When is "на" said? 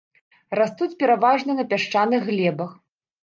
1.59-1.67